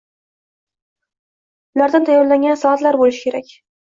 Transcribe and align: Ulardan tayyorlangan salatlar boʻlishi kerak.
Ulardan 1.79 1.89
tayyorlangan 2.07 2.57
salatlar 2.63 2.99
boʻlishi 3.03 3.23
kerak. 3.27 3.53